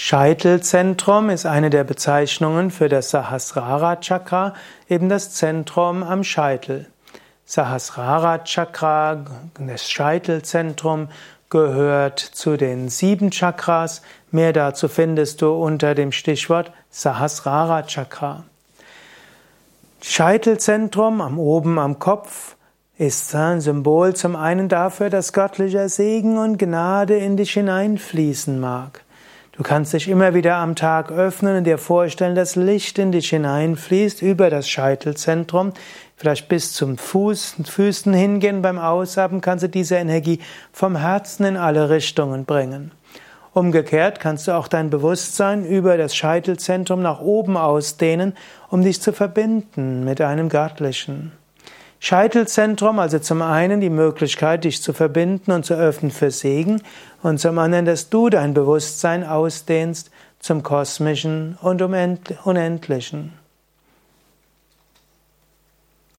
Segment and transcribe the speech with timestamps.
[0.00, 4.54] Scheitelzentrum ist eine der Bezeichnungen für das Sahasrara Chakra,
[4.88, 6.86] eben das Zentrum am Scheitel.
[7.44, 9.24] Sahasrara Chakra,
[9.58, 11.08] das Scheitelzentrum,
[11.50, 14.00] gehört zu den sieben Chakras.
[14.30, 18.44] Mehr dazu findest du unter dem Stichwort Sahasrara Chakra.
[20.00, 22.54] Scheitelzentrum am oben am Kopf
[22.98, 29.02] ist ein Symbol zum einen dafür, dass göttlicher Segen und Gnade in dich hineinfließen mag.
[29.58, 33.30] Du kannst dich immer wieder am Tag öffnen und dir vorstellen, dass Licht in dich
[33.30, 35.72] hineinfließt über das Scheitelzentrum,
[36.16, 38.62] vielleicht bis zum Fuß, Füßen hingehen.
[38.62, 40.38] Beim Ausatmen kannst du diese Energie
[40.72, 42.92] vom Herzen in alle Richtungen bringen.
[43.52, 48.36] Umgekehrt kannst du auch dein Bewusstsein über das Scheitelzentrum nach oben ausdehnen,
[48.70, 51.32] um dich zu verbinden mit einem Göttlichen.
[52.00, 56.82] Scheitelzentrum, also zum einen die Möglichkeit, dich zu verbinden und zu öffnen für Segen
[57.22, 63.37] und zum anderen, dass du dein Bewusstsein ausdehnst zum Kosmischen und Unendlichen.